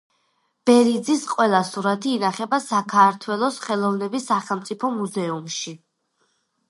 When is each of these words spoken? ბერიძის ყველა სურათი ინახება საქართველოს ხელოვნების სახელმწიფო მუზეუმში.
ბერიძის 0.69 1.25
ყველა 1.33 1.59
სურათი 1.67 2.09
ინახება 2.13 2.59
საქართველოს 2.67 3.59
ხელოვნების 3.67 4.27
სახელმწიფო 4.33 4.91
მუზეუმში. 4.97 5.77